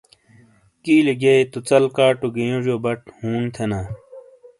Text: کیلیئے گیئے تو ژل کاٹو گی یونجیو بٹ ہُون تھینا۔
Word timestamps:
کیلیئے 0.83 1.13
گیئے 1.21 1.39
تو 1.51 1.57
ژل 1.67 1.83
کاٹو 1.95 2.27
گی 2.33 2.43
یونجیو 2.49 2.77
بٹ 2.85 2.99
ہُون 3.19 3.41
تھینا۔ 3.53 3.79